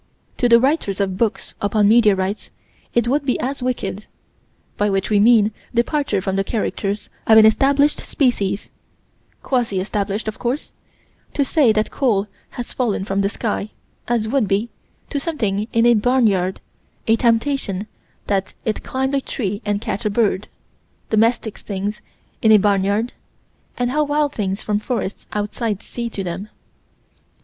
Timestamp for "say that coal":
11.45-12.25